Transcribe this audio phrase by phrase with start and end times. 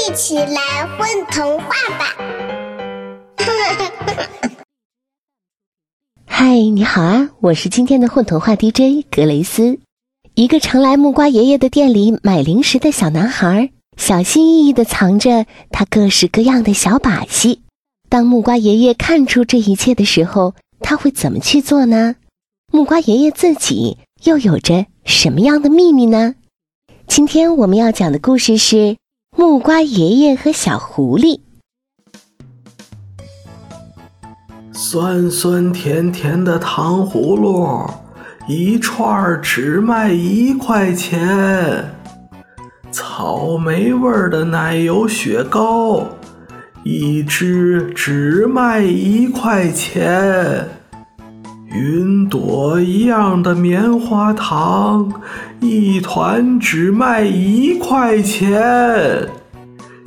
[0.00, 2.16] 一起来混童话吧！
[6.24, 9.78] 嗨，你好啊，我是今天的混童话 DJ 格雷斯。
[10.34, 17.60] 一个常来木瓜爷爷的店里买零食的小男孩，小心翼翼地藏着他各式各样的小把戏。
[18.08, 22.16] 当木瓜爷爷看出这一切的时候，他会怎么去做呢？
[22.72, 26.36] 木瓜爷爷自己又有着什么样的秘密呢？
[27.06, 28.76] 今天我们要讲的故事是
[29.40, 31.40] 《木瓜爷爷和小狐狸》。
[34.70, 37.88] 酸酸甜甜的糖葫芦，
[38.46, 41.18] 一串只卖一块钱；
[42.92, 46.06] 草莓味的奶油雪糕，
[46.84, 50.66] 一支只卖一块钱；
[51.72, 55.12] 云朵一样的棉花糖，
[55.60, 58.50] 一团只卖一块钱；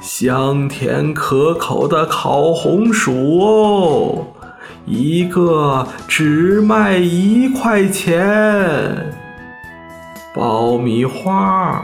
[0.02, 4.28] 香甜可口的烤红薯哦。
[4.86, 9.14] 一个只卖一块钱，
[10.36, 11.82] 爆米花、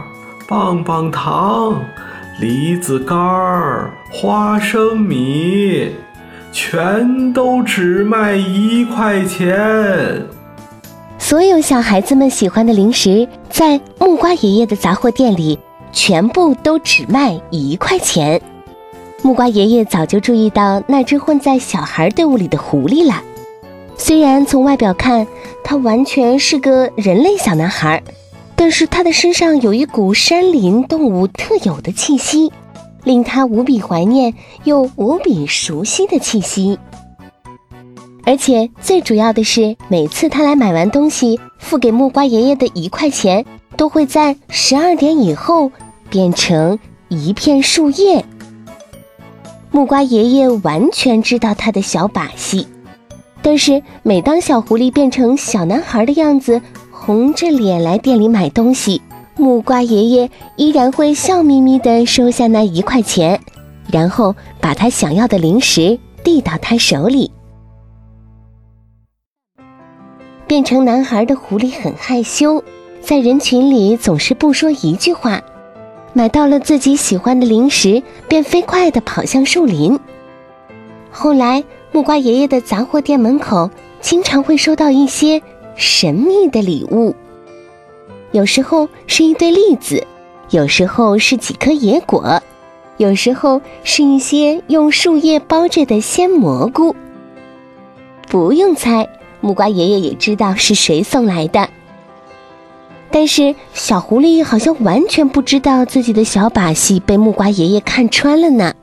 [0.49, 1.79] 棒棒糖、
[2.41, 5.95] 梨子干儿、花生米，
[6.51, 10.25] 全都只卖一块钱。
[11.17, 15.59] 所有小孩子们喜欢的零食，在木瓜爷爷的杂货店里，
[15.91, 18.41] 全部都只卖一块钱。
[19.21, 23.21] 木瓜爷爷早就注意到那只混在小孩队伍里的狐狸了。
[23.95, 25.27] 虽然从外表看，
[25.63, 28.01] 他完全是个人类小男孩，
[28.55, 32.51] 但是他的身上有一股山林动物特有的气息，
[33.03, 34.33] 令他无比怀念
[34.63, 36.77] 又无比熟悉的气息。
[38.25, 43.43] 而且最主要的是，每次他来买完东西，付给木瓜爷爷的一块钱，
[43.75, 45.71] 都会在十二点以后
[46.09, 46.77] 变成
[47.07, 48.23] 一片树叶。
[49.71, 52.67] 木瓜爷爷完全知道他的小把戏，
[53.41, 56.61] 但是每当小狐狸变成小男孩的样子，
[56.91, 59.01] 红着脸来店里买东西，
[59.39, 63.39] 木瓜爷爷依然会笑眯眯地收下那一块钱，
[63.89, 67.31] 然后把他想要的零食递到他手里。
[70.45, 72.61] 变成男孩的狐狸很害羞，
[72.99, 75.41] 在人群里总是不说一句话。
[76.11, 79.97] 买到了自己喜欢的零食，便飞快地跑向树林。
[81.11, 81.63] 后来，
[81.93, 83.69] 木瓜爷爷的杂货店门口
[84.01, 85.41] 经常会收到一些
[85.75, 87.15] 神秘的礼物，
[88.31, 90.05] 有时候是一堆栗子，
[90.51, 92.41] 有时候是几颗野果，
[92.97, 96.95] 有时候是一些用树叶包着的鲜蘑菇。
[98.27, 99.09] 不用猜，
[99.41, 101.67] 木瓜爷爷也知道是谁送来的。
[103.09, 108.75] 但是小狐狸好像完全不知道自己的小把戏被木瓜爷爷看穿了呢。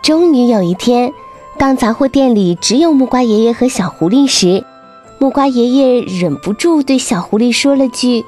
[0.00, 1.12] 终于有一天，
[1.58, 4.64] 当杂货店里只有木瓜爷爷和小狐狸时，
[5.20, 8.24] 木瓜爷爷忍不住对小狐狸说了句：“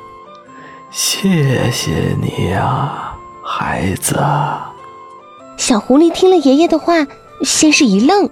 [0.90, 4.18] 谢谢你呀，孩子。”
[5.56, 7.06] 小狐狸听了爷爷的话，
[7.44, 8.28] 先是一愣，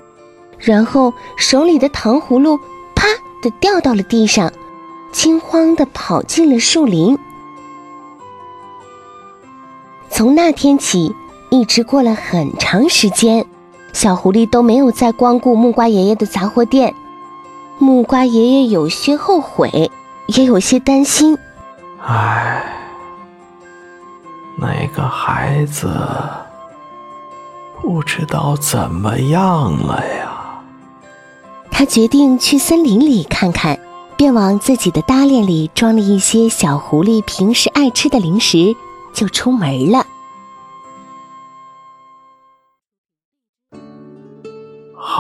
[0.59, 2.59] 然后手里的糖葫芦
[2.97, 3.07] 啪
[3.43, 4.53] 的掉到了地上。
[5.11, 7.19] 惊慌的跑进了树林。
[10.11, 11.15] 从那天起，
[11.49, 13.47] 一直过了很长时间，
[13.95, 16.95] 小狐狸都没有再光顾木瓜爷爷的杂货店。
[17.79, 19.91] 木瓜爷爷有些后悔，
[20.27, 21.39] 也有些担心。
[22.05, 22.63] 唉，
[24.57, 25.89] 那个孩子
[27.81, 30.61] 不知道怎么样了呀。
[31.71, 33.79] 他决定去森林里看看。
[34.17, 38.75] 便往自己的搭链里装了一些小狐狸平时爱吃的零食，
[39.15, 40.05] 就出门了。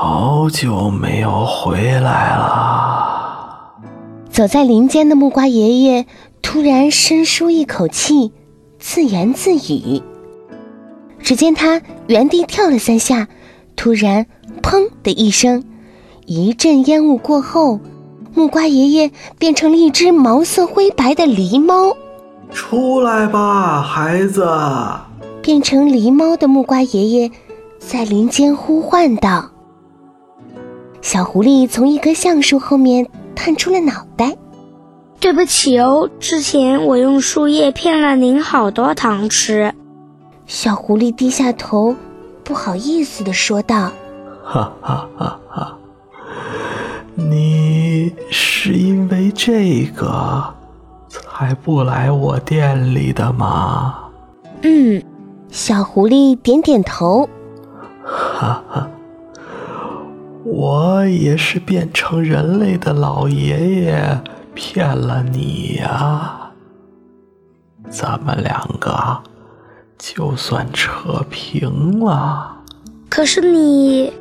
[0.00, 3.74] 好久没有回来了。
[4.30, 6.06] 走在林间的木瓜爷爷
[6.40, 8.30] 突然深舒一口气，
[8.78, 10.00] 自言自语。
[11.20, 13.26] 只见他原地跳了三下，
[13.74, 14.24] 突然
[14.62, 15.64] “砰”的一声，
[16.26, 17.80] 一阵烟雾过后。
[18.34, 21.96] 木瓜爷爷变成了一只毛色灰白的狸猫，
[22.52, 24.46] 出来吧，孩子！
[25.42, 27.32] 变成狸猫的木瓜爷爷
[27.80, 29.50] 在林间呼唤道。
[31.08, 34.36] 小狐狸从一棵橡树后面探出了脑袋。
[35.18, 39.72] 对不起哦，之前我用树叶骗了您好多糖吃。
[40.46, 41.96] 小狐狸低下头，
[42.44, 43.90] 不好意思的说道
[44.44, 45.78] ：“哈哈哈哈。”
[47.16, 50.44] 你是因为这个
[51.08, 53.94] 才不来我店里的吗？
[54.60, 55.02] 嗯，
[55.48, 57.26] 小狐狸点点头。
[58.04, 58.90] 哈哈，
[60.50, 64.20] 我也是变成人类的老爷爷
[64.54, 66.50] 骗了你呀！
[67.90, 69.22] 咱们两个
[69.96, 72.56] 就算扯平了。
[73.08, 74.12] 可是你，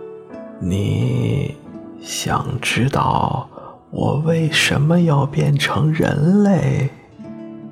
[0.59, 1.55] 你
[2.01, 3.49] 想知道
[3.89, 6.89] 我为什么要变成人类？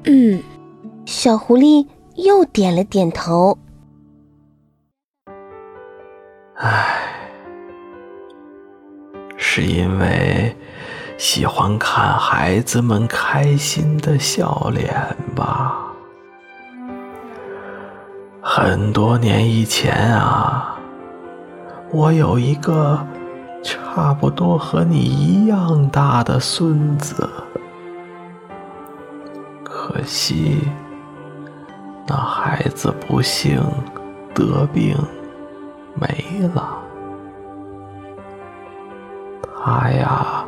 [0.06, 0.42] 嗯，
[1.06, 3.58] 小狐狸又点了点头。
[6.56, 7.05] 唉，
[9.48, 10.54] 是因为
[11.20, 14.92] 喜欢看孩子们开心的笑脸
[15.36, 15.78] 吧？
[18.42, 20.76] 很多年以前啊，
[21.92, 23.00] 我有一个
[23.64, 27.30] 差不多和你一样大的孙子，
[29.64, 30.64] 可惜
[32.08, 33.64] 那孩子不幸
[34.34, 34.98] 得病。
[35.94, 36.80] 没了，
[39.68, 40.46] 他呀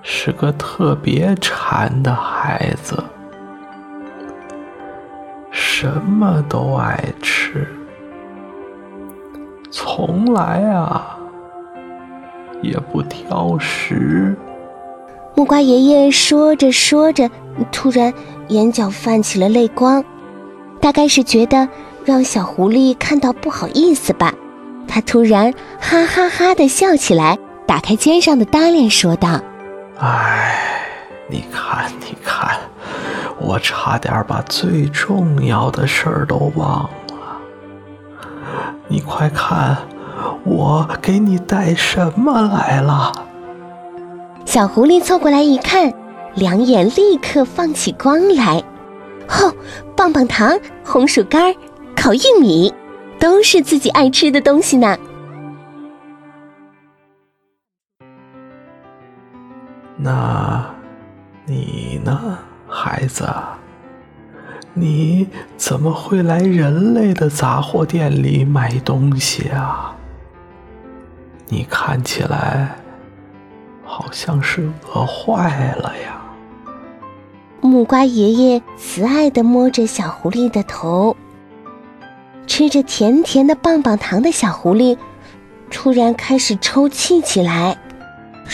[0.00, 3.02] 是个特别馋的孩子，
[5.50, 7.66] 什么都爱吃，
[9.72, 11.18] 从来啊
[12.62, 14.36] 也不挑食。
[15.34, 17.28] 木瓜爷爷说着说着，
[17.72, 18.14] 突然
[18.50, 20.04] 眼角泛起了泪光，
[20.80, 21.68] 大概是觉得。
[22.04, 24.32] 让小狐狸看到不好意思吧？
[24.86, 25.50] 他突然
[25.80, 29.40] 哈哈哈的笑起来，打开肩上的搭链说道
[29.98, 30.86] ：“哎，
[31.28, 32.58] 你看，你看，
[33.38, 36.90] 我差点把最重要的事儿都忘了。
[38.86, 39.76] 你快看，
[40.44, 43.12] 我给你带什么来了？”
[44.44, 45.92] 小狐狸凑过来一看，
[46.34, 48.62] 两眼立刻放起光来。
[49.28, 49.52] 哦，
[49.96, 51.54] 棒棒糖、红薯干。
[51.96, 52.74] 烤玉米，
[53.18, 54.98] 都是自己爱吃的东西呢。
[60.04, 60.62] 那，
[61.46, 63.26] 你呢，孩子？
[64.74, 69.96] 你怎么会来人类的杂货店里买东西啊？
[71.48, 72.76] 你看起来
[73.82, 76.20] 好像是饿坏了呀。
[77.62, 81.16] 木瓜爷爷慈爱的摸着小狐狸的头。
[82.46, 84.98] 吃着甜甜的棒棒糖的小狐狸，
[85.70, 87.78] 突然开始抽泣起来。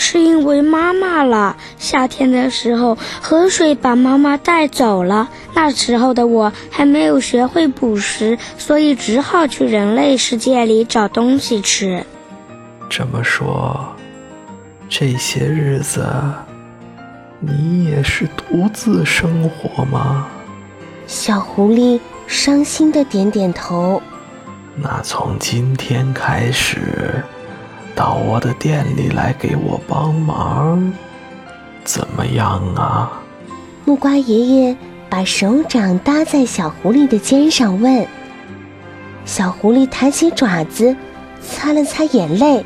[0.03, 1.55] 是因为妈妈了。
[1.77, 5.29] 夏天的时候，河水把妈妈带走了。
[5.53, 12.03] 那时候的我还没有学会捕食，所以只好去人类世界里找东西吃。
[12.89, 13.79] 这么说，
[14.89, 16.03] 这些日子
[17.39, 20.27] 你也是独自生活吗？
[21.05, 21.99] 小狐狸。
[22.27, 24.01] 伤心的点点头。
[24.77, 27.21] 那从今天开始，
[28.01, 30.91] 到我的店里来给我帮忙，
[31.83, 33.21] 怎么样啊？
[33.85, 34.75] 木瓜爷爷
[35.07, 38.07] 把手掌搭在小狐狸的肩上，问。
[39.23, 40.95] 小狐狸抬起爪子，
[41.43, 42.65] 擦了擦眼泪，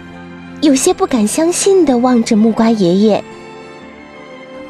[0.62, 3.22] 有些不敢相信的望着木瓜爷爷。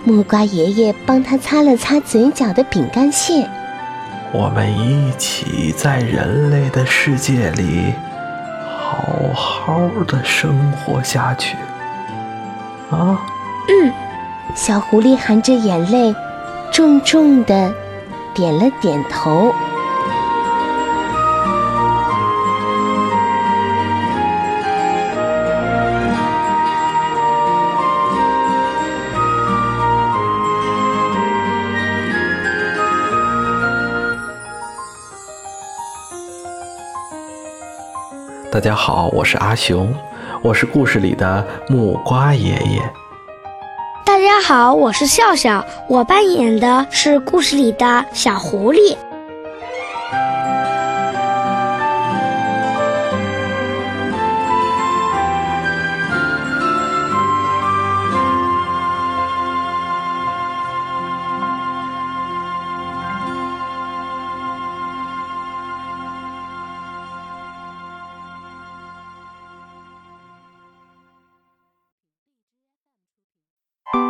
[0.04, 3.48] 木瓜爷爷帮他擦了擦嘴角的饼干屑。
[4.34, 7.94] 我们一起在人类的世界里
[8.96, 11.58] 好好的生活下去，
[12.90, 13.20] 啊！
[13.68, 13.92] 嗯，
[14.56, 16.16] 小狐狸含着眼泪，
[16.72, 17.74] 重重的
[18.34, 19.54] 点了点头。
[38.56, 39.94] 大家好，我是阿雄，
[40.42, 42.82] 我是故事里的木瓜爷爷。
[44.06, 48.96] 大家好，我是笑笑，我扮演的是故事里的小狐狸。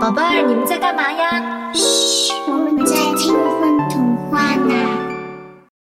[0.05, 1.71] 宝贝儿，你们在干嘛呀？
[1.73, 3.54] 嘘，我们在听。